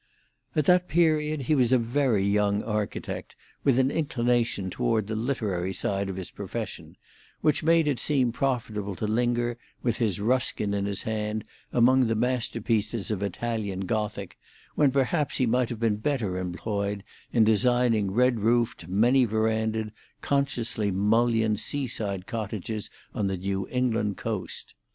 At 0.55 0.65
that 0.65 0.87
period 0.87 1.41
he 1.41 1.53
was 1.53 1.71
a 1.71 1.77
very 1.77 2.23
young 2.25 2.63
architect, 2.63 3.35
with 3.63 3.77
an 3.77 3.91
inclination 3.91 4.71
toward 4.71 5.05
the 5.05 5.15
literary 5.15 5.73
side 5.73 6.09
of 6.09 6.15
his 6.15 6.31
profession, 6.31 6.97
which 7.41 7.61
made 7.61 7.87
it 7.87 7.99
seem 7.99 8.31
profitable 8.31 8.95
to 8.95 9.05
linger, 9.05 9.59
with 9.83 9.97
his 9.97 10.19
Ruskin 10.19 10.73
in 10.73 10.85
his 10.87 11.03
hand, 11.03 11.43
among 11.71 12.07
the 12.07 12.15
masterpieces 12.15 13.11
of 13.11 13.21
Italian 13.21 13.81
Gothic, 13.81 14.39
when 14.73 14.89
perhaps 14.89 15.37
he 15.37 15.45
might 15.45 15.69
have 15.69 15.79
been 15.79 15.97
better 15.97 16.39
employed 16.39 17.03
in 17.31 17.43
designing 17.43 18.09
red 18.09 18.39
roofed 18.39 18.87
many 18.87 19.25
verandaed, 19.27 19.91
consciously 20.21 20.89
mullioned 20.89 21.59
seaside 21.59 22.25
cottages 22.25 22.89
on 23.13 23.27
the 23.27 23.37
New 23.37 23.67
England 23.69 24.17
coast. 24.17 24.73